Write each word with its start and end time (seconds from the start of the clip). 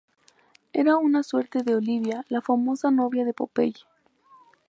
Era 0.73 0.97
una 0.97 1.21
suerte 1.21 1.61
de 1.61 1.75
Olivia, 1.75 2.25
la 2.27 2.41
famosa 2.41 2.89
novia 2.89 3.23
de 3.23 3.35
Popeye. 3.35 3.81